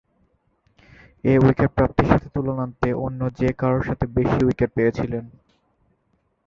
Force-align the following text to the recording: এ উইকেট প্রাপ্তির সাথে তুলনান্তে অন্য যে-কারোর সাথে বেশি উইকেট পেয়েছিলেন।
এ 1.23 1.33
উইকেট 1.37 1.69
প্রাপ্তির 1.71 2.07
সাথে 2.07 2.27
তুলনান্তে 2.29 2.89
অন্য 3.05 3.21
যে-কারোর 3.39 3.83
সাথে 3.83 4.05
বেশি 4.15 4.39
উইকেট 4.45 4.69
পেয়েছিলেন। 4.75 5.25